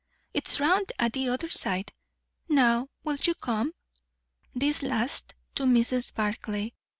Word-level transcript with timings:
it's 0.33 0.59
round 0.59 0.91
at 0.97 1.13
the 1.13 1.29
other 1.29 1.47
side. 1.51 1.93
Now, 2.49 2.87
will 3.03 3.17
you 3.21 3.35
come?" 3.35 3.71
This 4.55 4.81
last 4.81 5.35
to 5.53 5.65
Mrs. 5.65 6.11
Barclay. 6.15 6.73